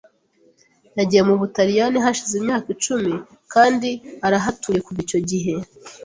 [0.97, 3.13] Yagiye mu Butaliyani hashize imyaka icumi
[3.53, 3.89] kandi
[4.27, 5.53] arahatuye kuva icyo gihe.